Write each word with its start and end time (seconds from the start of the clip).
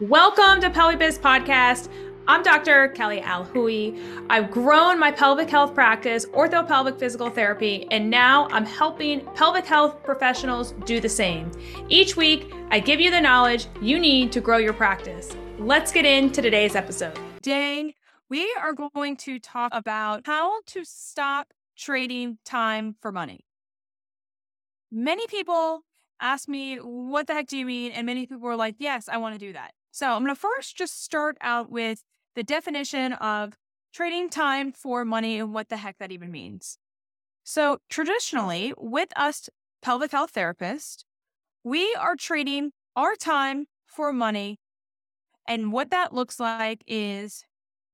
Welcome 0.00 0.60
to 0.62 0.70
PelviBiz 0.70 1.20
Podcast. 1.20 1.88
I'm 2.26 2.42
Dr. 2.42 2.88
Kelly 2.88 3.20
Alhui. 3.20 4.26
I've 4.28 4.50
grown 4.50 4.98
my 4.98 5.12
pelvic 5.12 5.48
health 5.48 5.72
practice, 5.72 6.26
orthopelvic 6.26 6.98
physical 6.98 7.30
therapy, 7.30 7.86
and 7.92 8.10
now 8.10 8.48
I'm 8.50 8.66
helping 8.66 9.24
pelvic 9.36 9.64
health 9.64 10.02
professionals 10.02 10.72
do 10.84 10.98
the 10.98 11.08
same. 11.08 11.52
Each 11.88 12.16
week, 12.16 12.52
I 12.72 12.80
give 12.80 12.98
you 12.98 13.12
the 13.12 13.20
knowledge 13.20 13.68
you 13.80 14.00
need 14.00 14.32
to 14.32 14.40
grow 14.40 14.56
your 14.56 14.72
practice. 14.72 15.30
Let's 15.60 15.92
get 15.92 16.04
into 16.04 16.42
today's 16.42 16.74
episode. 16.74 17.16
Today, 17.36 17.94
we 18.28 18.52
are 18.60 18.72
going 18.72 19.16
to 19.18 19.38
talk 19.38 19.70
about 19.72 20.26
how 20.26 20.60
to 20.66 20.84
stop 20.84 21.54
trading 21.76 22.38
time 22.44 22.96
for 23.00 23.12
money. 23.12 23.46
Many 24.90 25.28
people 25.28 25.82
ask 26.20 26.48
me, 26.48 26.78
What 26.78 27.28
the 27.28 27.34
heck 27.34 27.46
do 27.46 27.56
you 27.56 27.64
mean? 27.64 27.92
And 27.92 28.06
many 28.06 28.26
people 28.26 28.48
are 28.48 28.56
like, 28.56 28.74
Yes, 28.80 29.08
I 29.08 29.18
want 29.18 29.36
to 29.36 29.38
do 29.38 29.52
that. 29.52 29.72
So 29.94 30.10
I'm 30.10 30.24
going 30.24 30.34
to 30.34 30.40
first 30.40 30.76
just 30.76 31.04
start 31.04 31.36
out 31.40 31.70
with 31.70 32.02
the 32.34 32.42
definition 32.42 33.12
of 33.12 33.56
trading 33.92 34.28
time 34.28 34.72
for 34.72 35.04
money 35.04 35.38
and 35.38 35.54
what 35.54 35.68
the 35.68 35.76
heck 35.76 35.98
that 35.98 36.10
even 36.10 36.32
means. 36.32 36.78
So 37.44 37.78
traditionally, 37.90 38.74
with 38.76 39.10
us 39.16 39.48
pelvic 39.82 40.10
health 40.10 40.34
therapists, 40.34 41.04
we 41.64 41.94
are 41.94 42.16
trading 42.16 42.72
our 42.96 43.16
time 43.16 43.66
for 43.86 44.12
money. 44.12 44.58
And 45.46 45.72
what 45.72 45.90
that 45.90 46.12
looks 46.12 46.40
like 46.40 46.82
is 46.86 47.44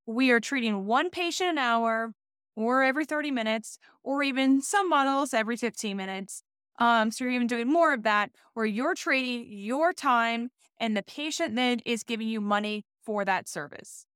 we 0.07 0.31
are 0.31 0.41
treating 0.41 0.87
one 0.87 1.11
patient 1.11 1.51
an 1.51 1.59
hour 1.59 2.15
or 2.57 2.83
every 2.83 3.05
30 3.05 3.31
minutes, 3.31 3.79
or 4.03 4.23
even 4.23 4.63
some 4.63 4.89
models 4.89 5.35
every 5.35 5.57
15 5.57 5.97
minutes. 5.97 6.43
Um, 6.79 7.11
so 7.11 7.25
you're 7.25 7.35
even 7.35 7.47
doing 7.47 7.69
more 7.69 7.93
of 7.95 8.05
that 8.05 8.31
where 8.55 8.67
you're 8.67 8.95
trading 8.95 9.47
your 9.51 9.93
time 9.93 10.51
and 10.81 10.97
the 10.97 11.03
patient 11.03 11.55
then 11.55 11.81
is 11.85 12.03
giving 12.03 12.27
you 12.27 12.41
money 12.41 12.85
for 13.05 13.25
that 13.25 13.49
service. 13.49 14.07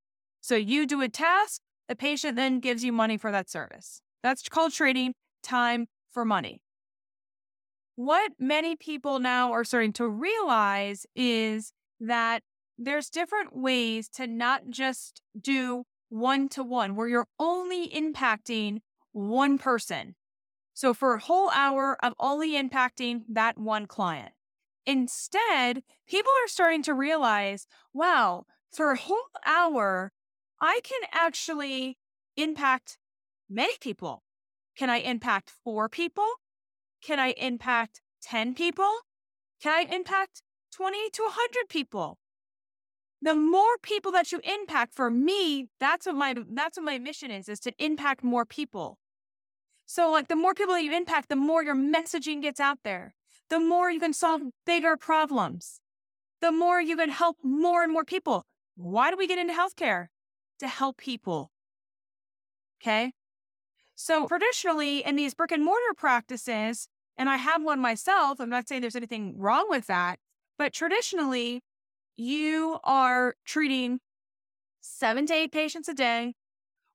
So 0.40 0.56
you 0.56 0.86
do 0.86 1.02
a 1.02 1.08
task, 1.08 1.60
the 1.88 1.94
patient 1.94 2.36
then 2.36 2.58
gives 2.58 2.82
you 2.82 2.92
money 2.92 3.16
for 3.18 3.30
that 3.30 3.48
service. 3.48 4.00
That's 4.22 4.48
called 4.48 4.72
trading 4.72 5.14
time 5.42 5.86
for 6.10 6.24
money. 6.24 6.62
What 7.96 8.32
many 8.40 8.74
people 8.74 9.20
now 9.20 9.52
are 9.52 9.62
starting 9.62 9.92
to 9.94 10.08
realize 10.08 11.06
is 11.14 11.72
that 12.00 12.42
there's 12.76 13.08
different 13.08 13.56
ways 13.56 14.08
to 14.14 14.26
not 14.26 14.70
just 14.70 15.22
do 15.40 15.84
one 16.08 16.48
to 16.50 16.62
one, 16.62 16.96
where 16.96 17.08
you're 17.08 17.28
only 17.38 17.88
impacting 17.88 18.80
one 19.12 19.58
person. 19.58 20.16
So 20.72 20.92
for 20.92 21.14
a 21.14 21.20
whole 21.20 21.50
hour 21.50 21.96
of 22.02 22.14
only 22.18 22.52
impacting 22.52 23.22
that 23.28 23.58
one 23.58 23.86
client. 23.86 24.32
Instead, 24.86 25.82
people 26.06 26.32
are 26.44 26.48
starting 26.48 26.82
to 26.82 26.94
realize 26.94 27.66
wow, 27.92 28.44
for 28.70 28.92
a 28.92 28.98
whole 28.98 29.28
hour, 29.46 30.12
I 30.60 30.80
can 30.82 31.00
actually 31.12 31.98
impact 32.36 32.98
many 33.48 33.74
people. 33.80 34.22
Can 34.76 34.90
I 34.90 34.98
impact 34.98 35.52
four 35.62 35.88
people? 35.88 36.26
Can 37.02 37.20
I 37.20 37.34
impact 37.36 38.00
10 38.22 38.54
people? 38.54 38.90
Can 39.62 39.72
I 39.72 39.94
impact 39.94 40.42
20 40.74 41.10
to 41.10 41.22
100 41.22 41.68
people? 41.68 42.18
The 43.22 43.34
more 43.34 43.78
people 43.82 44.12
that 44.12 44.32
you 44.32 44.40
impact 44.44 44.94
for 44.94 45.10
me, 45.10 45.68
that's 45.80 46.06
what 46.06 46.14
my 46.14 46.34
that's 46.52 46.76
what 46.76 46.84
my 46.84 46.98
mission 46.98 47.30
is 47.30 47.48
is 47.48 47.60
to 47.60 47.72
impact 47.78 48.22
more 48.22 48.44
people. 48.44 48.98
So 49.86 50.10
like 50.10 50.28
the 50.28 50.36
more 50.36 50.52
people 50.52 50.74
that 50.74 50.82
you 50.82 50.92
impact, 50.92 51.28
the 51.28 51.36
more 51.36 51.62
your 51.62 51.76
messaging 51.76 52.42
gets 52.42 52.60
out 52.60 52.78
there 52.84 53.14
the 53.54 53.60
more 53.60 53.88
you 53.88 54.00
can 54.00 54.12
solve 54.12 54.42
bigger 54.66 54.96
problems, 54.96 55.80
the 56.40 56.50
more 56.50 56.80
you 56.80 56.96
can 56.96 57.08
help 57.08 57.36
more 57.44 57.84
and 57.84 57.92
more 57.92 58.04
people. 58.04 58.44
Why 58.74 59.12
do 59.12 59.16
we 59.16 59.28
get 59.28 59.38
into 59.38 59.54
healthcare? 59.54 60.08
To 60.58 60.66
help 60.66 60.96
people. 60.96 61.52
Okay. 62.82 63.12
So 63.94 64.26
traditionally 64.26 65.04
in 65.04 65.14
these 65.14 65.34
brick 65.34 65.52
and 65.52 65.64
mortar 65.64 65.94
practices, 65.96 66.88
and 67.16 67.30
I 67.30 67.36
have 67.36 67.62
one 67.62 67.78
myself, 67.78 68.40
I'm 68.40 68.50
not 68.50 68.66
saying 68.66 68.80
there's 68.80 68.96
anything 68.96 69.38
wrong 69.38 69.66
with 69.68 69.86
that, 69.86 70.18
but 70.58 70.72
traditionally 70.72 71.62
you 72.16 72.80
are 72.82 73.36
treating 73.44 74.00
seven 74.80 75.26
to 75.26 75.34
eight 75.34 75.52
patients 75.52 75.86
a 75.86 75.94
day, 75.94 76.34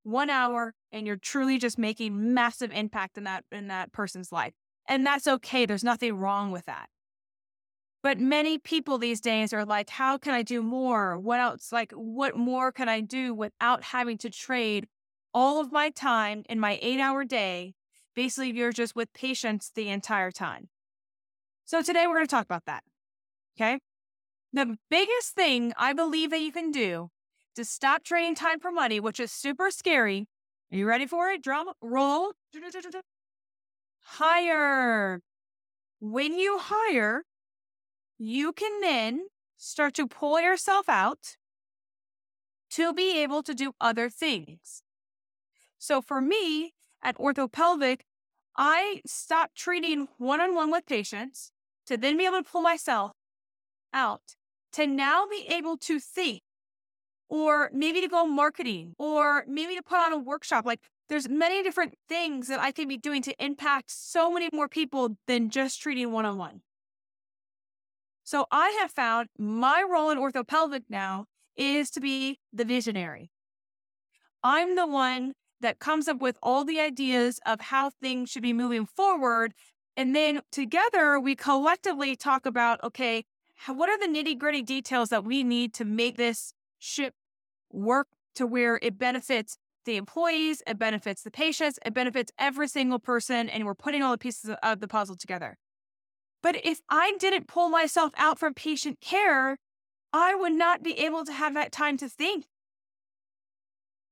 one 0.03 0.29
hour, 0.29 0.73
and 0.91 1.07
you're 1.07 1.16
truly 1.16 1.57
just 1.57 1.79
making 1.79 2.33
massive 2.33 2.73
impact 2.73 3.17
in 3.17 3.23
that 3.23 3.45
in 3.50 3.69
that 3.69 3.94
person's 3.94 4.33
life. 4.33 4.58
And 4.89 5.05
that's 5.05 5.27
okay. 5.27 5.67
There's 5.67 5.83
nothing 5.83 6.17
wrong 6.17 6.51
with 6.51 6.66
that. 6.66 6.89
But 8.01 8.19
many 8.19 8.57
people 8.57 8.97
these 8.97 9.22
days 9.22 9.53
are 9.53 9.66
like, 9.66 9.91
how 9.91 10.17
can 10.17 10.33
I 10.33 10.41
do 10.41 10.63
more? 10.63 11.17
What 11.17 11.39
else? 11.39 11.72
Like, 11.72 11.91
what 11.91 12.35
more 12.35 12.72
can 12.72 12.89
I 12.89 13.01
do 13.01 13.33
without 13.33 13.83
having 13.83 14.17
to 14.19 14.29
trade 14.29 14.88
all 15.33 15.61
of 15.61 15.72
my 15.72 15.91
time 15.91 16.44
in 16.50 16.59
my 16.59 16.79
eight 16.81 17.00
hour 17.00 17.23
day? 17.23 17.75
Basically, 18.16 18.51
you're 18.51 18.72
just 18.72 18.95
with 18.95 19.13
patients 19.13 19.72
the 19.75 19.89
entire 19.89 20.31
time. 20.31 20.69
So 21.66 21.83
today 21.83 22.07
we're 22.07 22.16
going 22.16 22.25
to 22.25 22.31
talk 22.31 22.45
about 22.45 22.66
that. 22.66 22.83
Okay. 23.56 23.79
The 24.53 24.77
biggest 24.89 25.35
thing 25.35 25.73
I 25.77 25.94
believe 25.94 26.31
that 26.31 26.41
you 26.41 26.51
can 26.51 26.71
do 26.71 27.09
to 27.56 27.63
stop 27.63 28.03
trading 28.03 28.33
time 28.33 28.59
for 28.59 28.71
money, 28.71 29.00
which 29.00 29.19
is 29.19 29.31
super 29.31 29.69
scary. 29.69 30.25
Are 30.71 30.77
you 30.77 30.88
ready 30.88 31.06
for 31.06 31.29
it? 31.29 31.44
Drum 31.44 31.69
roll 31.81 32.31
hire. 34.17 35.21
When 35.99 36.37
you 36.37 36.57
hire, 36.59 37.23
you 38.17 38.51
can 38.53 38.81
then 38.81 39.27
start 39.57 39.93
to 39.95 40.07
pull 40.07 40.39
yourself 40.39 40.89
out 40.89 41.37
to 42.71 42.93
be 42.93 43.21
able 43.21 43.43
to 43.43 43.53
do 43.53 43.73
other 43.79 44.09
things. 44.09 44.83
So 45.77 46.01
for 46.01 46.21
me 46.21 46.73
at 47.03 47.17
orthopelvic, 47.17 48.01
I 48.57 49.01
stopped 49.05 49.55
treating 49.55 50.07
one 50.17 50.41
on 50.41 50.55
one 50.55 50.71
with 50.71 50.85
patients 50.85 51.51
to 51.85 51.97
then 51.97 52.17
be 52.17 52.25
able 52.25 52.37
to 52.37 52.49
pull 52.49 52.61
myself 52.61 53.11
out 53.93 54.35
to 54.73 54.85
now 54.85 55.25
be 55.27 55.45
able 55.49 55.77
to 55.77 55.99
think 55.99 56.41
or 57.29 57.69
maybe 57.73 58.01
to 58.01 58.07
go 58.07 58.25
marketing 58.25 58.95
or 58.97 59.45
maybe 59.47 59.75
to 59.75 59.83
put 59.83 59.99
on 59.99 60.13
a 60.13 60.17
workshop. 60.17 60.65
Like 60.65 60.81
there's 61.09 61.27
many 61.27 61.63
different 61.63 61.95
things 62.07 62.47
that 62.47 62.59
I 62.59 62.71
can 62.71 62.87
be 62.87 62.97
doing 62.97 63.21
to 63.23 63.43
impact 63.43 63.91
so 63.91 64.31
many 64.31 64.49
more 64.53 64.69
people 64.69 65.17
than 65.27 65.49
just 65.49 65.81
treating 65.81 66.11
one 66.11 66.25
on 66.25 66.37
one. 66.37 66.61
So 68.23 68.45
I 68.51 68.77
have 68.79 68.91
found 68.91 69.29
my 69.37 69.83
role 69.89 70.11
in 70.11 70.19
orthopelvic 70.19 70.83
now 70.87 71.25
is 71.57 71.89
to 71.91 71.99
be 71.99 72.39
the 72.53 72.63
visionary. 72.63 73.31
I'm 74.43 74.75
the 74.75 74.85
one 74.85 75.33
that 75.61 75.79
comes 75.79 76.07
up 76.07 76.21
with 76.21 76.37
all 76.41 76.63
the 76.63 76.79
ideas 76.79 77.39
of 77.45 77.59
how 77.59 77.89
things 77.89 78.29
should 78.29 78.43
be 78.43 78.53
moving 78.53 78.85
forward. 78.85 79.53
And 79.97 80.15
then 80.15 80.41
together 80.51 81.19
we 81.19 81.35
collectively 81.35 82.15
talk 82.15 82.45
about 82.45 82.81
okay, 82.83 83.25
what 83.67 83.89
are 83.89 83.99
the 83.99 84.07
nitty 84.07 84.37
gritty 84.37 84.61
details 84.61 85.09
that 85.09 85.25
we 85.25 85.43
need 85.43 85.73
to 85.73 85.83
make 85.83 86.15
this 86.15 86.53
ship 86.77 87.15
work 87.71 88.07
to 88.35 88.45
where 88.45 88.79
it 88.81 88.97
benefits 88.97 89.57
the 89.89 89.97
employees, 89.97 90.61
it 90.67 90.77
benefits 90.77 91.23
the 91.23 91.31
patients, 91.31 91.79
it 91.85 91.94
benefits 91.94 92.31
every 92.38 92.67
single 92.67 93.00
person, 93.00 93.50
and 93.50 93.66
we're 93.66 93.73
putting 93.73 94.03
all 94.03 94.11
the 94.11 94.17
pieces 94.17 94.55
of 94.61 94.79
the 94.79 94.88
puzzle 94.88 95.16
together. 95.16 95.57
But 96.41 96.63
if 96.63 96.79
I 96.89 97.13
didn't 97.19 97.47
pull 97.47 97.69
myself 97.69 98.11
out 98.16 98.39
from 98.39 98.53
patient 98.53 99.01
care, 99.01 99.57
I 100.13 100.35
would 100.35 100.53
not 100.53 100.83
be 100.83 100.94
able 101.00 101.25
to 101.25 101.33
have 101.33 101.53
that 101.55 101.72
time 101.72 101.97
to 101.97 102.07
think. 102.07 102.45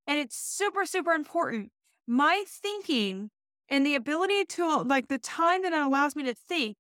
And 0.06 0.20
it's 0.20 0.36
super, 0.36 0.86
super 0.86 1.12
important. 1.12 1.72
My 2.08 2.44
thinking 2.48 3.30
and 3.70 3.86
the 3.86 3.96
ability 3.96 4.46
to, 4.46 4.82
like, 4.82 5.08
the 5.08 5.20
time 5.20 5.62
that 5.62 5.74
it 5.74 5.80
allows 5.80 6.16
me 6.16 6.24
to 6.24 6.34
think 6.34 6.76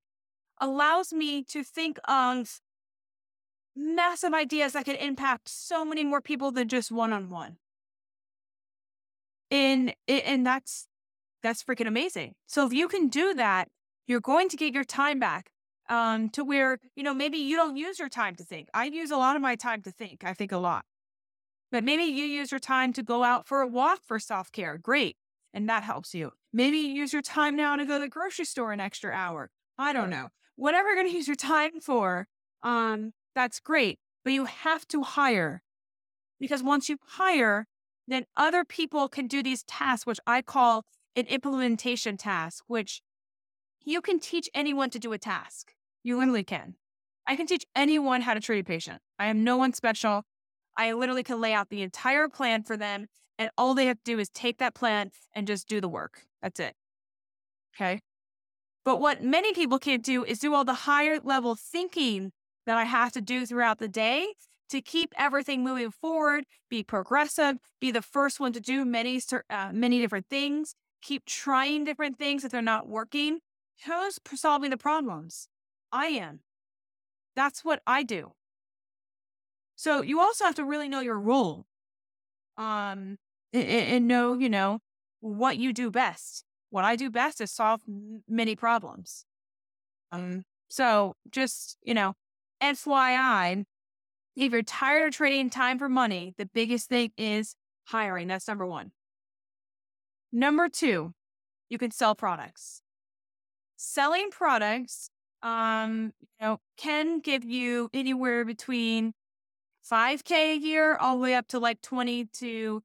allows 0.59 1.14
me 1.14 1.44
to 1.44 1.64
think 1.64 2.00
of 2.08 2.59
massive 3.75 4.34
ideas 4.34 4.74
that 4.74 4.85
could 4.85 4.96
impact 4.96 5.50
so 5.50 5.85
many 5.85 6.03
more 6.03 6.22
people 6.22 6.52
than 6.52 6.67
just 6.67 6.91
one 6.91 7.14
on 7.14 7.29
one. 7.29 7.58
And 9.49 9.94
and 10.08 10.46
that's 10.46 10.88
that's 11.44 11.64
freaking 11.64 11.88
amazing. 11.88 12.34
So 12.47 12.66
if 12.66 12.73
you 12.73 12.88
can 12.88 13.08
do 13.08 13.34
that, 13.35 13.70
you're 14.08 14.20
going 14.20 14.49
to 14.49 14.58
get 14.58 14.73
your 14.73 14.84
time 14.84 15.20
back. 15.20 15.52
Um, 15.90 16.29
to 16.32 16.44
where, 16.44 16.79
you 16.97 17.03
know, 17.03 17.14
maybe 17.14 17.38
you 17.38 17.55
don't 17.55 17.78
use 17.78 17.97
your 17.97 18.09
time 18.09 18.35
to 18.35 18.44
think. 18.44 18.67
I 18.73 18.88
use 18.88 19.09
a 19.09 19.16
lot 19.16 19.38
of 19.38 19.41
my 19.41 19.55
time 19.55 19.82
to 19.84 19.91
think. 19.91 20.26
I 20.26 20.34
think 20.34 20.52
a 20.52 20.58
lot. 20.58 20.84
But 21.72 21.85
maybe 21.85 22.03
you 22.03 22.26
use 22.26 22.52
your 22.52 22.59
time 22.59 22.91
to 22.94 23.03
go 23.03 23.23
out 23.23 23.47
for 23.47 23.61
a 23.61 23.67
walk 23.67 23.99
for 24.05 24.20
self 24.20 24.52
care. 24.52 24.78
Great. 24.78 25.16
And 25.53 25.70
that 25.70 25.84
helps 25.84 26.14
you. 26.14 26.32
Maybe 26.53 26.78
you 26.78 26.90
use 26.90 27.14
your 27.14 27.22
time 27.22 27.55
now 27.55 27.76
to 27.76 27.85
go 27.85 27.97
to 27.97 28.05
the 28.05 28.09
grocery 28.09 28.46
store 28.46 28.72
an 28.72 28.79
extra 28.79 29.11
hour. 29.14 29.49
I 29.78 29.94
don't 29.94 30.09
know. 30.09 30.29
Whatever 30.55 30.90
you're 30.90 30.96
going 30.96 31.08
to 31.11 31.16
use 31.16 31.28
your 31.28 31.35
time 31.35 31.79
for, 31.79 32.28
um, 32.64 33.14
that's 33.35 33.59
great. 33.59 33.99
But 34.23 34.34
you 34.34 34.46
have 34.46 34.88
to 34.90 35.03
hire 35.03 35.61
because 36.40 36.64
once 36.64 36.90
you 36.90 36.97
hire, 37.05 37.67
then 38.08 38.26
other 38.36 38.64
people 38.64 39.09
can 39.09 39.28
do 39.28 39.44
these 39.44 39.64
tasks, 39.64 40.06
which 40.06 40.20
I 40.26 40.42
call 40.42 40.86
an 41.16 41.26
implementation 41.26 42.18
task, 42.18 42.64
which 42.68 43.02
you 43.84 44.02
can 44.02 44.20
teach 44.20 44.50
anyone 44.54 44.90
to 44.92 45.00
do 45.00 45.14
a 45.14 45.18
task. 45.18 45.74
You 46.04 46.18
literally 46.18 46.44
can. 46.44 46.76
I 47.28 47.36
can 47.36 47.48
teach 47.48 47.66
anyone 47.76 48.22
how 48.22 48.34
to 48.34 48.40
treat 48.40 48.59
a 48.59 48.64
patient. 48.64 49.02
I 49.20 49.28
am 49.28 49.44
no 49.44 49.58
one 49.58 49.74
special. 49.74 50.24
I 50.78 50.94
literally 50.94 51.24
can 51.24 51.42
lay 51.42 51.54
out 51.54 51.70
the 51.70 51.82
entire 51.82 52.30
plan 52.30 52.64
for 52.64 52.78
them, 52.78 53.08
and 53.38 53.50
all 53.58 53.74
they 53.74 53.88
have 53.88 53.98
to 53.98 54.12
do 54.12 54.20
is 54.20 54.30
take 54.30 54.59
that 54.59 54.76
plan 54.76 55.12
and 55.34 55.48
just 55.48 55.68
do 55.68 55.82
the 55.82 55.90
work. 55.90 56.24
That's 56.42 56.59
it. 56.59 56.76
Okay. 57.76 58.00
But 58.86 59.02
what 59.02 59.24
many 59.24 59.54
people 59.54 59.80
can't 59.80 60.04
do 60.04 60.24
is 60.24 60.40
do 60.40 60.54
all 60.54 60.64
the 60.64 60.74
higher 60.74 61.20
level 61.22 61.56
thinking 61.56 62.32
that 62.66 62.78
I 62.78 62.86
have 62.86 63.12
to 63.14 63.22
do 63.22 63.46
throughout 63.46 63.80
the 63.80 63.88
day 63.88 64.28
to 64.69 64.81
keep 64.81 65.14
everything 65.17 65.64
moving 65.64 65.91
forward, 65.91 66.46
be 66.69 66.84
progressive, 66.84 67.58
be 67.79 67.91
the 67.91 68.02
first 68.02 68.40
one 68.40 68.53
to 68.53 68.59
do 68.59 68.85
many, 68.85 69.22
uh, 69.49 69.72
many 69.73 69.99
different 69.99 70.28
things, 70.29 70.75
keep 71.02 71.25
trying 71.25 71.84
different 71.84 72.17
things 72.17 72.43
if 72.43 72.52
they're 72.52 72.61
not 72.61 72.87
working. 72.87 73.40
Who's 73.85 74.19
solving 74.35 74.72
the 74.72 74.78
problems? 74.78 75.47
I 75.91 76.08
am. 76.08 76.41
That's 77.35 77.64
what 77.64 77.81
I 77.85 78.03
do. 78.03 78.34
So 79.75 80.02
you 80.02 80.19
also 80.19 80.46
have 80.46 80.55
to 80.55 80.66
really 80.66 80.90
know 80.90 81.02
your 81.02 81.20
role. 81.20 81.66
Um, 82.58 83.17
and, 83.53 83.63
and 83.63 84.08
know, 84.08 84.34
you 84.34 84.49
know, 84.49 84.79
what 85.20 85.58
you 85.58 85.72
do 85.72 85.91
best. 85.91 86.43
What 86.70 86.84
I 86.84 86.96
do 86.96 87.09
best 87.09 87.40
is 87.40 87.52
solve 87.52 87.81
many 88.28 88.55
problems. 88.55 89.25
Um, 90.11 90.43
so 90.70 91.16
just, 91.31 91.78
you 91.84 91.93
know, 91.93 92.13
FYI, 92.61 93.66
if 94.45 94.51
you're 94.51 94.61
tired 94.61 95.07
of 95.07 95.13
trading 95.16 95.49
time 95.49 95.79
for 95.79 95.89
money, 95.89 96.34
the 96.37 96.45
biggest 96.45 96.89
thing 96.89 97.11
is 97.17 97.55
hiring. 97.85 98.28
That's 98.28 98.47
number 98.47 98.66
one. 98.66 98.91
Number 100.31 100.69
two, 100.69 101.13
you 101.69 101.78
can 101.78 101.91
sell 101.91 102.13
products. 102.13 102.81
Selling 103.78 104.29
products, 104.29 105.09
um, 105.41 106.13
you 106.19 106.47
know, 106.47 106.59
can 106.78 107.19
give 107.19 107.43
you 107.43 107.89
anywhere 107.93 108.45
between 108.45 109.13
5K 109.89 110.53
a 110.53 110.57
year 110.57 110.95
all 110.95 111.17
the 111.17 111.23
way 111.23 111.35
up 111.35 111.47
to 111.49 111.59
like 111.59 111.81
20 111.81 112.25
to 112.25 112.84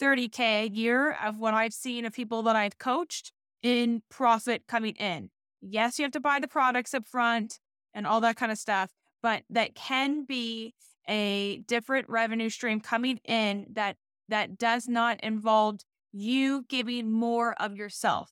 30K 0.00 0.40
a 0.64 0.68
year 0.68 1.12
of 1.12 1.38
what 1.38 1.54
I've 1.54 1.72
seen 1.74 2.04
of 2.04 2.12
people 2.12 2.42
that 2.44 2.56
I've 2.56 2.78
coached 2.78 3.32
in 3.62 4.02
profit 4.10 4.62
coming 4.68 4.94
in. 4.94 5.30
Yes, 5.60 5.98
you 5.98 6.04
have 6.04 6.12
to 6.12 6.20
buy 6.20 6.38
the 6.38 6.48
products 6.48 6.94
up 6.94 7.06
front 7.06 7.58
and 7.92 8.06
all 8.06 8.20
that 8.20 8.36
kind 8.36 8.52
of 8.52 8.58
stuff, 8.58 8.90
but 9.22 9.42
that 9.50 9.74
can 9.74 10.24
be 10.24 10.74
a 11.08 11.58
different 11.66 12.08
revenue 12.08 12.50
stream 12.50 12.80
coming 12.80 13.20
in 13.24 13.66
that 13.72 13.96
that 14.28 14.58
does 14.58 14.88
not 14.88 15.20
involve 15.22 15.80
you 16.12 16.64
giving 16.68 17.10
more 17.10 17.54
of 17.60 17.76
yourself. 17.76 18.30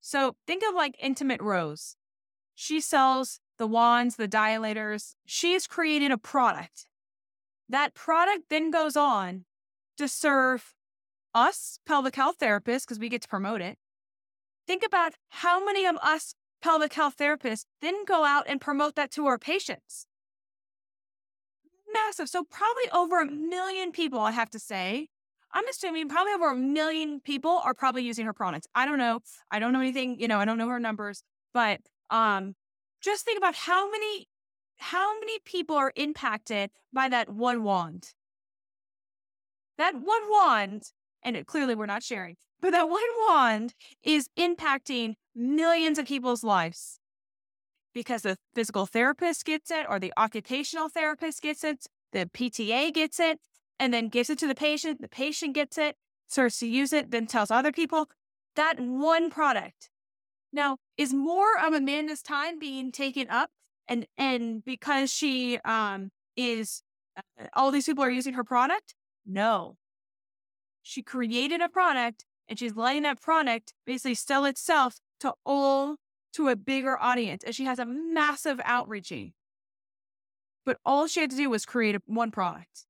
So 0.00 0.36
think 0.46 0.62
of 0.68 0.74
like 0.74 0.96
Intimate 1.00 1.40
Rose. 1.40 1.96
She 2.54 2.80
sells 2.80 3.40
the 3.58 3.66
wands, 3.66 4.16
the 4.16 4.28
dilators. 4.28 5.14
She's 5.24 5.66
created 5.66 6.10
a 6.10 6.18
product. 6.18 6.86
That 7.68 7.94
product 7.94 8.44
then 8.50 8.70
goes 8.70 8.96
on 8.96 9.44
to 9.96 10.08
serve 10.08 10.74
us 11.34 11.78
pelvic 11.86 12.16
health 12.16 12.38
therapists 12.38 12.82
because 12.82 12.98
we 12.98 13.08
get 13.08 13.22
to 13.22 13.28
promote 13.28 13.60
it. 13.60 13.78
Think 14.66 14.82
about 14.84 15.14
how 15.28 15.64
many 15.64 15.86
of 15.86 15.96
us 16.02 16.34
pelvic 16.60 16.92
health 16.94 17.16
therapists 17.16 17.64
then 17.80 18.04
go 18.04 18.24
out 18.24 18.44
and 18.48 18.60
promote 18.60 18.96
that 18.96 19.10
to 19.12 19.26
our 19.26 19.38
patients 19.38 20.06
massive. 21.92 22.28
So 22.28 22.44
probably 22.44 22.90
over 22.92 23.20
a 23.20 23.26
million 23.26 23.92
people, 23.92 24.20
I 24.20 24.32
have 24.32 24.50
to 24.50 24.58
say. 24.58 25.08
I'm 25.52 25.66
assuming 25.66 26.08
probably 26.08 26.32
over 26.32 26.50
a 26.50 26.56
million 26.56 27.20
people 27.20 27.60
are 27.64 27.74
probably 27.74 28.04
using 28.04 28.24
her 28.26 28.32
products. 28.32 28.68
I 28.74 28.86
don't 28.86 28.98
know. 28.98 29.20
I 29.50 29.58
don't 29.58 29.72
know 29.72 29.80
anything, 29.80 30.20
you 30.20 30.28
know, 30.28 30.38
I 30.38 30.44
don't 30.44 30.58
know 30.58 30.68
her 30.68 30.80
numbers, 30.80 31.22
but 31.52 31.80
um 32.10 32.54
just 33.00 33.24
think 33.24 33.38
about 33.38 33.54
how 33.54 33.90
many 33.90 34.28
how 34.78 35.18
many 35.18 35.38
people 35.44 35.76
are 35.76 35.92
impacted 35.96 36.70
by 36.92 37.08
that 37.08 37.28
one 37.28 37.64
wand. 37.64 38.10
That 39.76 39.94
one 39.94 40.22
wand, 40.30 40.84
and 41.22 41.36
it, 41.36 41.46
clearly 41.46 41.74
we're 41.74 41.86
not 41.86 42.02
sharing, 42.02 42.36
but 42.60 42.70
that 42.70 42.88
one 42.88 43.02
wand 43.28 43.74
is 44.02 44.28
impacting 44.38 45.14
millions 45.34 45.98
of 45.98 46.06
people's 46.06 46.44
lives 46.44 46.99
because 47.94 48.22
the 48.22 48.36
physical 48.54 48.86
therapist 48.86 49.44
gets 49.44 49.70
it 49.70 49.86
or 49.88 49.98
the 49.98 50.12
occupational 50.16 50.88
therapist 50.88 51.42
gets 51.42 51.64
it, 51.64 51.86
the 52.12 52.26
PTA 52.26 52.92
gets 52.92 53.20
it, 53.20 53.38
and 53.78 53.92
then 53.92 54.08
gives 54.08 54.30
it 54.30 54.38
to 54.38 54.46
the 54.46 54.54
patient. 54.54 55.00
The 55.00 55.08
patient 55.08 55.54
gets 55.54 55.78
it, 55.78 55.96
starts 56.28 56.58
to 56.60 56.66
use 56.66 56.92
it, 56.92 57.10
then 57.10 57.26
tells 57.26 57.50
other 57.50 57.72
people. 57.72 58.08
That 58.56 58.80
one 58.80 59.30
product 59.30 59.90
now 60.52 60.78
is 60.96 61.14
more 61.14 61.58
of 61.58 61.72
Amanda's 61.72 62.22
time 62.22 62.58
being 62.58 62.92
taken 62.92 63.28
up, 63.30 63.50
and 63.88 64.06
and 64.18 64.64
because 64.64 65.12
she 65.12 65.58
um 65.64 66.10
is 66.36 66.82
uh, 67.16 67.46
all 67.54 67.70
these 67.70 67.86
people 67.86 68.04
are 68.04 68.10
using 68.10 68.34
her 68.34 68.44
product. 68.44 68.94
No, 69.24 69.76
she 70.82 71.02
created 71.02 71.60
a 71.60 71.68
product 71.68 72.24
and 72.48 72.58
she's 72.58 72.74
letting 72.74 73.04
that 73.04 73.20
product 73.20 73.72
basically 73.86 74.14
sell 74.14 74.44
itself 74.44 74.98
to 75.20 75.32
all 75.46 75.96
to 76.34 76.48
a 76.48 76.56
bigger 76.56 76.98
audience 76.98 77.42
and 77.44 77.54
she 77.54 77.64
has 77.64 77.78
a 77.78 77.86
massive 77.86 78.60
outreaching. 78.64 79.32
But 80.64 80.78
all 80.84 81.06
she 81.06 81.20
had 81.20 81.30
to 81.30 81.36
do 81.36 81.50
was 81.50 81.64
create 81.66 81.94
a, 81.94 82.02
one 82.06 82.30
product. 82.30 82.86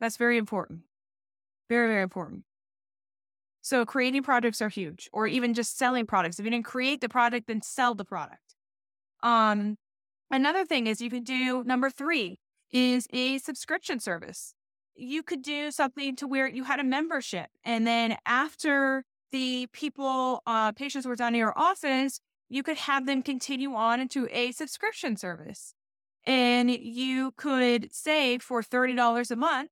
That's 0.00 0.16
very 0.16 0.36
important. 0.36 0.80
Very, 1.68 1.88
very 1.88 2.02
important. 2.02 2.44
So 3.62 3.86
creating 3.86 4.24
products 4.24 4.60
are 4.60 4.68
huge, 4.68 5.08
or 5.12 5.28
even 5.28 5.54
just 5.54 5.78
selling 5.78 6.04
products. 6.04 6.38
If 6.38 6.44
you 6.44 6.50
didn't 6.50 6.64
create 6.64 7.00
the 7.00 7.08
product, 7.08 7.46
then 7.46 7.62
sell 7.62 7.94
the 7.94 8.04
product. 8.04 8.56
Um, 9.22 9.78
another 10.30 10.64
thing 10.64 10.88
is 10.88 11.00
you 11.00 11.10
can 11.10 11.22
do 11.22 11.62
number 11.62 11.88
three 11.88 12.40
is 12.72 13.06
a 13.12 13.38
subscription 13.38 14.00
service. 14.00 14.54
You 14.96 15.22
could 15.22 15.42
do 15.42 15.70
something 15.70 16.16
to 16.16 16.26
where 16.26 16.48
you 16.48 16.64
had 16.64 16.80
a 16.80 16.84
membership, 16.84 17.46
and 17.64 17.86
then 17.86 18.16
after 18.26 19.04
the 19.30 19.68
people, 19.72 20.42
uh, 20.44 20.72
patients 20.72 21.06
were 21.06 21.16
done 21.16 21.34
in 21.34 21.38
your 21.38 21.56
office, 21.56 22.20
you 22.52 22.62
could 22.62 22.76
have 22.76 23.06
them 23.06 23.22
continue 23.22 23.74
on 23.74 23.98
into 23.98 24.28
a 24.30 24.52
subscription 24.52 25.16
service. 25.16 25.72
And 26.26 26.70
you 26.70 27.32
could 27.38 27.94
say 27.94 28.36
for 28.36 28.62
$30 28.62 29.30
a 29.30 29.36
month, 29.36 29.70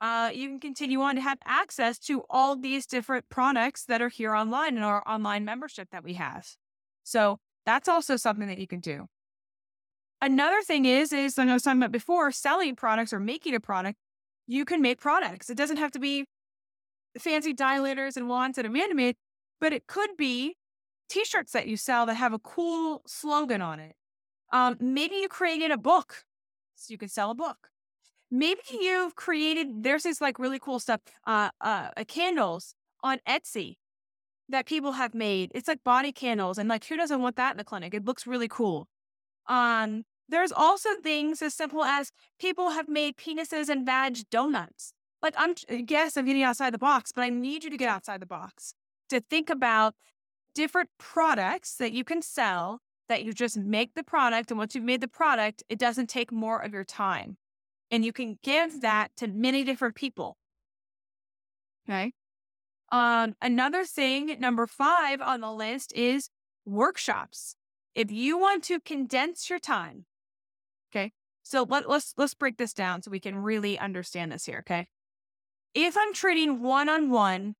uh, 0.00 0.30
you 0.34 0.48
can 0.48 0.60
continue 0.60 1.02
on 1.02 1.16
to 1.16 1.20
have 1.20 1.36
access 1.44 1.98
to 1.98 2.22
all 2.30 2.56
these 2.56 2.86
different 2.86 3.28
products 3.28 3.84
that 3.84 4.00
are 4.00 4.08
here 4.08 4.34
online 4.34 4.78
in 4.78 4.82
our 4.82 5.06
online 5.06 5.44
membership 5.44 5.88
that 5.92 6.02
we 6.02 6.14
have. 6.14 6.48
So 7.04 7.38
that's 7.66 7.86
also 7.86 8.16
something 8.16 8.48
that 8.48 8.56
you 8.56 8.66
can 8.66 8.80
do. 8.80 9.04
Another 10.22 10.62
thing 10.62 10.86
is, 10.86 11.12
is 11.12 11.36
like 11.36 11.48
I 11.48 11.52
was 11.52 11.64
talking 11.64 11.80
about 11.82 11.92
before, 11.92 12.32
selling 12.32 12.76
products 12.76 13.12
or 13.12 13.20
making 13.20 13.54
a 13.54 13.60
product, 13.60 13.98
you 14.46 14.64
can 14.64 14.80
make 14.80 15.02
products. 15.02 15.50
It 15.50 15.58
doesn't 15.58 15.76
have 15.76 15.92
to 15.92 15.98
be 15.98 16.24
fancy 17.18 17.52
dilators 17.52 18.16
and 18.16 18.26
wands 18.26 18.56
and 18.56 18.66
Amanda 18.66 18.94
made, 18.94 19.16
but 19.60 19.74
it 19.74 19.86
could 19.86 20.16
be 20.16 20.56
t-shirts 21.10 21.52
that 21.52 21.66
you 21.66 21.76
sell 21.76 22.06
that 22.06 22.14
have 22.14 22.32
a 22.32 22.38
cool 22.38 23.02
slogan 23.06 23.60
on 23.60 23.80
it. 23.80 23.94
Um, 24.52 24.76
maybe 24.80 25.16
you 25.16 25.28
created 25.28 25.70
a 25.70 25.78
book, 25.78 26.24
so 26.76 26.92
you 26.92 26.98
can 26.98 27.08
sell 27.08 27.30
a 27.30 27.34
book. 27.34 27.68
Maybe 28.30 28.60
you've 28.70 29.16
created 29.16 29.82
there's 29.82 30.04
this 30.04 30.20
like 30.20 30.38
really 30.38 30.58
cool 30.58 30.78
stuff, 30.78 31.00
uh, 31.26 31.50
uh, 31.60 31.88
uh, 31.96 32.04
candles 32.04 32.74
on 33.02 33.18
Etsy 33.28 33.76
that 34.48 34.66
people 34.66 34.92
have 34.92 35.14
made. 35.14 35.50
It's 35.54 35.68
like 35.68 35.82
body 35.84 36.12
candles, 36.12 36.58
and 36.58 36.68
like 36.68 36.84
who 36.86 36.96
doesn't 36.96 37.20
want 37.20 37.36
that 37.36 37.52
in 37.52 37.58
the 37.58 37.64
clinic? 37.64 37.92
It 37.94 38.04
looks 38.04 38.26
really 38.26 38.48
cool. 38.48 38.88
Um, 39.48 40.04
there's 40.28 40.52
also 40.52 40.90
things 41.02 41.42
as 41.42 41.54
simple 41.54 41.84
as 41.84 42.12
people 42.38 42.70
have 42.70 42.88
made 42.88 43.16
penises 43.16 43.68
and 43.68 43.84
vag 43.84 44.18
donuts. 44.30 44.92
Like 45.22 45.34
I'm, 45.36 45.54
yes, 45.68 46.16
I'm 46.16 46.24
getting 46.24 46.44
outside 46.44 46.72
the 46.72 46.78
box, 46.78 47.12
but 47.12 47.22
I 47.22 47.30
need 47.30 47.64
you 47.64 47.70
to 47.70 47.76
get 47.76 47.88
outside 47.88 48.20
the 48.22 48.26
box 48.26 48.74
to 49.10 49.20
think 49.20 49.50
about 49.50 49.94
different 50.54 50.90
products 50.98 51.76
that 51.76 51.92
you 51.92 52.04
can 52.04 52.22
sell 52.22 52.80
that 53.08 53.24
you 53.24 53.32
just 53.32 53.56
make 53.56 53.94
the 53.94 54.04
product. 54.04 54.50
And 54.50 54.58
once 54.58 54.74
you've 54.74 54.84
made 54.84 55.00
the 55.00 55.08
product, 55.08 55.62
it 55.68 55.78
doesn't 55.78 56.08
take 56.08 56.30
more 56.30 56.60
of 56.60 56.72
your 56.72 56.84
time. 56.84 57.36
And 57.90 58.04
you 58.04 58.12
can 58.12 58.38
give 58.42 58.82
that 58.82 59.10
to 59.16 59.26
many 59.26 59.64
different 59.64 59.96
people. 59.96 60.36
Okay. 61.88 62.12
Um, 62.92 63.34
another 63.42 63.84
thing, 63.84 64.36
number 64.38 64.66
five 64.66 65.20
on 65.20 65.40
the 65.40 65.52
list 65.52 65.92
is 65.94 66.30
workshops. 66.64 67.56
If 67.94 68.10
you 68.12 68.38
want 68.38 68.62
to 68.64 68.80
condense 68.80 69.50
your 69.50 69.58
time, 69.58 70.06
okay. 70.92 71.12
So 71.42 71.66
let, 71.68 71.88
let's 71.88 72.14
let's 72.16 72.34
break 72.34 72.58
this 72.58 72.72
down 72.72 73.02
so 73.02 73.10
we 73.10 73.18
can 73.18 73.36
really 73.36 73.78
understand 73.78 74.30
this 74.30 74.44
here. 74.44 74.58
Okay. 74.60 74.86
If 75.74 75.96
I'm 75.96 76.12
treating 76.12 76.62
one 76.62 76.88
on 76.88 77.10
one 77.10 77.54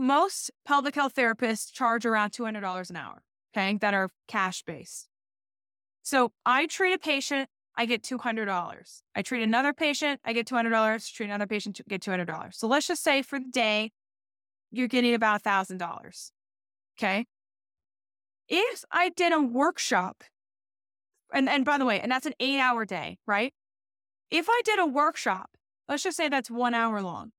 most 0.00 0.50
pelvic 0.66 0.94
health 0.94 1.14
therapists 1.14 1.72
charge 1.72 2.06
around 2.06 2.30
$200 2.30 2.90
an 2.90 2.96
hour, 2.96 3.22
okay, 3.54 3.76
that 3.80 3.94
are 3.94 4.10
cash 4.26 4.62
based. 4.62 5.08
So 6.02 6.32
I 6.44 6.66
treat 6.66 6.94
a 6.94 6.98
patient, 6.98 7.48
I 7.76 7.86
get 7.86 8.02
$200. 8.02 9.02
I 9.14 9.22
treat 9.22 9.42
another 9.42 9.72
patient, 9.72 10.20
I 10.24 10.32
get 10.32 10.46
$200. 10.46 11.12
Treat 11.12 11.26
another 11.26 11.46
patient, 11.46 11.80
get 11.88 12.00
$200. 12.00 12.54
So 12.54 12.66
let's 12.66 12.86
just 12.86 13.02
say 13.02 13.22
for 13.22 13.38
the 13.38 13.50
day, 13.50 13.92
you're 14.70 14.88
getting 14.88 15.14
about 15.14 15.42
$1,000. 15.42 16.30
Okay. 16.98 17.26
If 18.48 18.84
I 18.90 19.10
did 19.10 19.32
a 19.32 19.40
workshop 19.40 20.24
and, 21.32 21.48
and 21.48 21.64
by 21.64 21.78
the 21.78 21.84
way, 21.84 22.00
and 22.00 22.10
that's 22.10 22.26
an 22.26 22.34
eight 22.40 22.58
hour 22.58 22.84
day, 22.84 23.18
right? 23.26 23.52
If 24.30 24.46
I 24.48 24.60
did 24.64 24.78
a 24.78 24.86
workshop, 24.86 25.50
let's 25.88 26.02
just 26.02 26.16
say 26.16 26.28
that's 26.28 26.50
one 26.50 26.74
hour 26.74 27.02
long, 27.02 27.32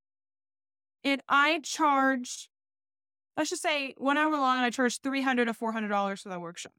and 1.04 1.22
I 1.28 1.60
charge, 1.64 2.50
let's 3.38 3.50
just 3.50 3.62
say 3.62 3.94
one 3.98 4.18
hour 4.18 4.32
long, 4.32 4.58
and 4.58 4.66
I 4.66 4.70
charge 4.70 5.00
300 5.02 5.46
to 5.46 5.54
$400 5.54 6.22
for 6.22 6.30
that 6.30 6.42
workshop. 6.42 6.74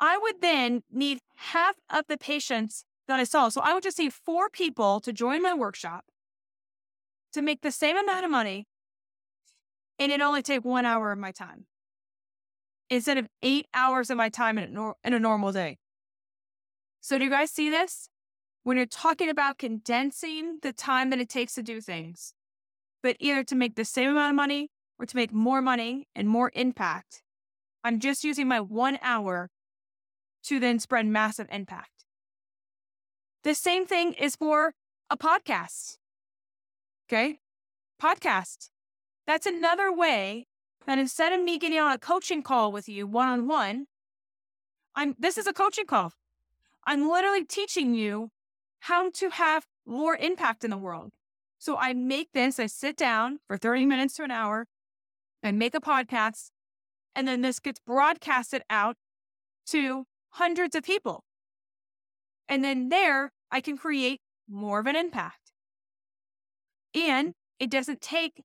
I 0.00 0.18
would 0.18 0.40
then 0.40 0.82
need 0.92 1.20
half 1.36 1.76
of 1.90 2.04
the 2.08 2.18
patients 2.18 2.84
that 3.08 3.20
I 3.20 3.24
saw. 3.24 3.48
So 3.48 3.60
I 3.60 3.74
would 3.74 3.82
just 3.82 3.98
need 3.98 4.12
four 4.12 4.48
people 4.50 5.00
to 5.00 5.12
join 5.12 5.42
my 5.42 5.54
workshop 5.54 6.04
to 7.32 7.42
make 7.42 7.62
the 7.62 7.72
same 7.72 7.96
amount 7.96 8.24
of 8.24 8.30
money, 8.30 8.66
and 9.98 10.12
it 10.12 10.20
only 10.20 10.42
take 10.42 10.64
one 10.64 10.86
hour 10.86 11.12
of 11.12 11.18
my 11.18 11.32
time 11.32 11.66
instead 12.90 13.18
of 13.18 13.28
eight 13.42 13.66
hours 13.74 14.10
of 14.10 14.16
my 14.16 14.28
time 14.28 14.58
in 14.58 14.64
a, 14.64 14.68
nor- 14.68 14.96
in 15.02 15.14
a 15.14 15.18
normal 15.18 15.52
day. 15.52 15.78
So, 17.00 17.18
do 17.18 17.24
you 17.24 17.30
guys 17.30 17.50
see 17.50 17.70
this? 17.70 18.08
When 18.62 18.76
you're 18.76 18.86
talking 18.86 19.28
about 19.28 19.58
condensing 19.58 20.58
the 20.62 20.72
time 20.72 21.10
that 21.10 21.18
it 21.18 21.28
takes 21.28 21.54
to 21.54 21.62
do 21.62 21.80
things, 21.80 22.33
but 23.04 23.18
either 23.20 23.44
to 23.44 23.54
make 23.54 23.74
the 23.74 23.84
same 23.84 24.08
amount 24.08 24.30
of 24.30 24.34
money 24.34 24.70
or 24.98 25.04
to 25.04 25.14
make 25.14 25.30
more 25.30 25.60
money 25.60 26.08
and 26.16 26.26
more 26.26 26.50
impact, 26.54 27.22
I'm 27.84 28.00
just 28.00 28.24
using 28.24 28.48
my 28.48 28.62
one 28.62 28.98
hour 29.02 29.50
to 30.44 30.58
then 30.58 30.78
spread 30.78 31.04
massive 31.04 31.46
impact. 31.52 32.06
The 33.42 33.54
same 33.54 33.84
thing 33.84 34.14
is 34.14 34.36
for 34.36 34.72
a 35.10 35.18
podcast. 35.18 35.98
Okay. 37.06 37.40
Podcast. 38.02 38.70
That's 39.26 39.44
another 39.44 39.92
way 39.92 40.46
that 40.86 40.98
instead 40.98 41.34
of 41.34 41.44
me 41.44 41.58
getting 41.58 41.78
on 41.78 41.92
a 41.92 41.98
coaching 41.98 42.42
call 42.42 42.72
with 42.72 42.88
you 42.88 43.06
one 43.06 43.28
on 43.28 43.46
one, 43.46 43.84
I'm 44.94 45.14
this 45.18 45.36
is 45.36 45.46
a 45.46 45.52
coaching 45.52 45.84
call. 45.84 46.12
I'm 46.86 47.06
literally 47.10 47.44
teaching 47.44 47.94
you 47.94 48.30
how 48.80 49.10
to 49.10 49.28
have 49.28 49.66
more 49.84 50.16
impact 50.16 50.64
in 50.64 50.70
the 50.70 50.78
world. 50.78 51.12
So 51.64 51.78
I 51.78 51.94
make 51.94 52.32
this, 52.34 52.60
I 52.60 52.66
sit 52.66 52.94
down 52.94 53.38
for 53.46 53.56
30 53.56 53.86
minutes 53.86 54.16
to 54.16 54.22
an 54.22 54.30
hour, 54.30 54.66
and 55.42 55.58
make 55.58 55.74
a 55.74 55.80
podcast, 55.80 56.50
and 57.14 57.26
then 57.26 57.40
this 57.40 57.58
gets 57.58 57.80
broadcasted 57.80 58.60
out 58.68 58.96
to 59.68 60.04
hundreds 60.32 60.76
of 60.76 60.84
people. 60.84 61.24
And 62.50 62.62
then 62.62 62.90
there 62.90 63.32
I 63.50 63.62
can 63.62 63.78
create 63.78 64.20
more 64.46 64.78
of 64.78 64.86
an 64.86 64.94
impact. 64.94 65.52
And 66.94 67.32
it 67.58 67.70
doesn't 67.70 68.02
take 68.02 68.42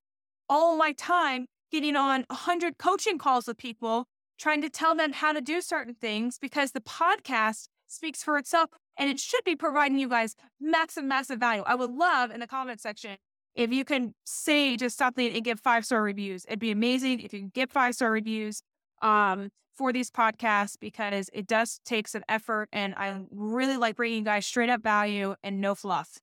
all 0.47 0.77
my 0.77 0.93
time 0.93 1.47
getting 1.73 1.97
on 1.97 2.23
100 2.29 2.77
coaching 2.77 3.17
calls 3.17 3.47
with 3.47 3.57
people, 3.57 4.05
trying 4.37 4.61
to 4.61 4.69
tell 4.69 4.95
them 4.95 5.11
how 5.11 5.33
to 5.33 5.41
do 5.41 5.59
certain 5.59 5.93
things 5.93 6.37
because 6.39 6.71
the 6.71 6.79
podcast 6.79 7.67
speaks 7.85 8.23
for 8.23 8.37
itself 8.37 8.69
and 8.99 9.09
it 9.09 9.19
should 9.19 9.43
be 9.45 9.55
providing 9.55 9.97
you 9.97 10.09
guys 10.09 10.35
massive, 10.59 11.05
massive 11.05 11.39
value. 11.39 11.63
I 11.65 11.73
would 11.73 11.91
love 11.91 12.29
in 12.29 12.41
the 12.41 12.47
comment 12.47 12.81
section 12.81 13.17
if 13.55 13.71
you 13.71 13.85
can 13.85 14.13
say 14.25 14.77
just 14.77 14.97
something 14.97 15.33
and 15.33 15.43
give 15.43 15.59
five 15.59 15.85
star 15.85 16.03
reviews. 16.03 16.45
It'd 16.45 16.59
be 16.59 16.71
amazing 16.71 17.21
if 17.21 17.33
you 17.33 17.39
can 17.39 17.51
give 17.53 17.71
five 17.71 17.95
star 17.95 18.11
reviews 18.11 18.61
um, 19.01 19.49
for 19.75 19.93
these 19.93 20.11
podcasts 20.11 20.75
because 20.79 21.29
it 21.33 21.47
does 21.47 21.79
take 21.85 22.07
some 22.07 22.23
effort 22.27 22.67
and 22.73 22.93
I 22.95 23.21
really 23.31 23.77
like 23.77 23.95
bringing 23.95 24.19
you 24.19 24.25
guys 24.25 24.45
straight 24.45 24.69
up 24.69 24.83
value 24.83 25.35
and 25.41 25.61
no 25.61 25.73
fluff. 25.73 26.19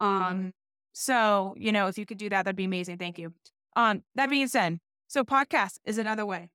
Um, 0.00 0.52
so, 0.92 1.54
you 1.56 1.72
know, 1.72 1.86
if 1.86 1.96
you 1.96 2.04
could 2.04 2.18
do 2.18 2.28
that, 2.28 2.44
that'd 2.44 2.56
be 2.56 2.64
amazing. 2.64 2.98
Thank 2.98 3.18
you. 3.18 3.32
Um, 3.74 4.02
that 4.14 4.28
being 4.28 4.48
said, 4.48 4.78
so 5.08 5.24
podcast 5.24 5.78
is 5.84 5.96
another 5.96 6.26
way. 6.26 6.50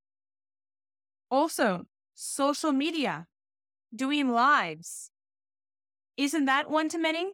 Also, 1.31 1.85
social 2.13 2.71
media, 2.71 3.25
doing 3.95 4.29
lives. 4.29 5.09
Isn't 6.17 6.45
that 6.45 6.69
one 6.69 6.89
to 6.89 6.97
many? 6.97 7.33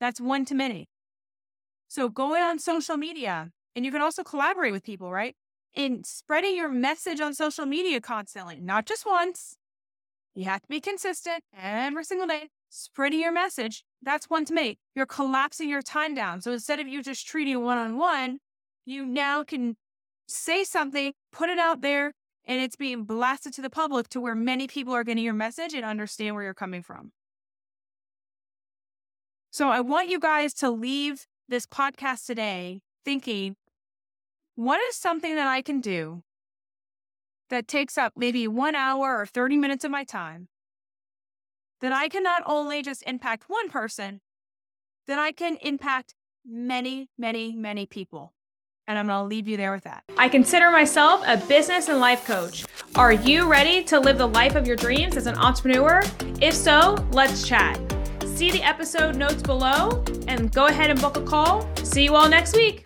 That's 0.00 0.20
one 0.20 0.44
to 0.46 0.54
many. 0.54 0.88
So 1.88 2.08
going 2.08 2.42
on 2.42 2.58
social 2.58 2.96
media, 2.96 3.50
and 3.74 3.84
you 3.84 3.92
can 3.92 4.02
also 4.02 4.22
collaborate 4.22 4.72
with 4.72 4.82
people, 4.82 5.10
right? 5.10 5.34
In 5.74 6.04
spreading 6.04 6.56
your 6.56 6.68
message 6.68 7.20
on 7.20 7.34
social 7.34 7.66
media 7.66 8.00
constantly, 8.00 8.60
not 8.60 8.86
just 8.86 9.06
once. 9.06 9.56
You 10.34 10.44
have 10.44 10.62
to 10.62 10.68
be 10.68 10.80
consistent 10.80 11.42
every 11.56 12.04
single 12.04 12.26
day. 12.26 12.48
Spreading 12.68 13.20
your 13.20 13.32
message, 13.32 13.84
that's 14.02 14.28
one 14.28 14.44
to 14.46 14.52
many. 14.52 14.78
You're 14.96 15.06
collapsing 15.06 15.68
your 15.68 15.82
time 15.82 16.14
down. 16.14 16.40
So 16.40 16.52
instead 16.52 16.80
of 16.80 16.88
you 16.88 17.02
just 17.02 17.26
treating 17.26 17.62
one 17.62 17.78
on 17.78 17.96
one, 17.96 18.38
you 18.84 19.06
now 19.06 19.44
can 19.44 19.76
say 20.26 20.64
something, 20.64 21.12
put 21.32 21.50
it 21.50 21.58
out 21.58 21.80
there, 21.80 22.12
and 22.44 22.60
it's 22.60 22.76
being 22.76 23.04
blasted 23.04 23.52
to 23.54 23.62
the 23.62 23.70
public 23.70 24.08
to 24.10 24.20
where 24.20 24.34
many 24.34 24.66
people 24.66 24.92
are 24.92 25.04
getting 25.04 25.24
your 25.24 25.34
message 25.34 25.72
and 25.72 25.84
understand 25.84 26.34
where 26.34 26.44
you're 26.44 26.54
coming 26.54 26.82
from. 26.82 27.12
So 29.54 29.68
I 29.68 29.82
want 29.82 30.08
you 30.08 30.18
guys 30.18 30.52
to 30.54 30.68
leave 30.68 31.28
this 31.48 31.64
podcast 31.64 32.26
today 32.26 32.82
thinking, 33.04 33.54
what 34.56 34.80
is 34.88 34.96
something 34.96 35.36
that 35.36 35.46
I 35.46 35.62
can 35.62 35.80
do 35.80 36.24
that 37.50 37.68
takes 37.68 37.96
up 37.96 38.14
maybe 38.16 38.48
one 38.48 38.74
hour 38.74 39.16
or 39.16 39.26
30 39.26 39.56
minutes 39.58 39.84
of 39.84 39.92
my 39.92 40.02
time 40.02 40.48
that 41.80 41.92
I 41.92 42.08
can 42.08 42.24
not 42.24 42.42
only 42.46 42.82
just 42.82 43.04
impact 43.06 43.44
one 43.46 43.68
person, 43.68 44.20
that 45.06 45.20
I 45.20 45.30
can 45.30 45.56
impact 45.62 46.16
many, 46.44 47.08
many, 47.16 47.54
many 47.54 47.86
people. 47.86 48.32
And 48.88 48.98
I'm 48.98 49.06
going 49.06 49.22
to 49.22 49.28
leave 49.28 49.46
you 49.46 49.56
there 49.56 49.70
with 49.70 49.84
that. 49.84 50.02
I 50.18 50.28
consider 50.28 50.72
myself 50.72 51.22
a 51.28 51.36
business 51.36 51.88
and 51.88 52.00
life 52.00 52.26
coach. 52.26 52.64
Are 52.96 53.12
you 53.12 53.48
ready 53.48 53.84
to 53.84 54.00
live 54.00 54.18
the 54.18 54.26
life 54.26 54.56
of 54.56 54.66
your 54.66 54.74
dreams 54.74 55.16
as 55.16 55.28
an 55.28 55.36
entrepreneur? 55.36 56.02
If 56.40 56.54
so, 56.54 56.96
let's 57.12 57.46
chat. 57.46 57.93
See 58.34 58.50
the 58.50 58.64
episode 58.64 59.14
notes 59.14 59.42
below 59.42 60.02
and 60.26 60.50
go 60.50 60.66
ahead 60.66 60.90
and 60.90 61.00
book 61.00 61.16
a 61.16 61.22
call. 61.22 61.64
See 61.76 62.02
you 62.02 62.16
all 62.16 62.28
next 62.28 62.56
week. 62.56 62.84